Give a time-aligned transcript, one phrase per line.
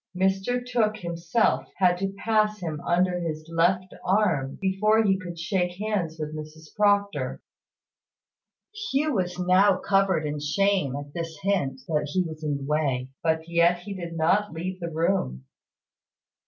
[0.17, 5.77] Mr Tooke himself had to pass him under his left arm before he could shake
[5.77, 7.39] hands with Mrs Proctor.
[8.89, 13.09] Hugh was now covered with shame at this hint that he was in the way;
[13.21, 15.45] but yet he did not leave the room.